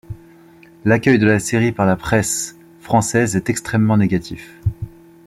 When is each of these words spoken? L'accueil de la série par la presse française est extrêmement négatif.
L'accueil 0.83 1.19
de 1.19 1.27
la 1.27 1.37
série 1.37 1.71
par 1.71 1.85
la 1.85 1.95
presse 1.95 2.57
française 2.79 3.35
est 3.35 3.51
extrêmement 3.51 3.97
négatif. 3.97 4.59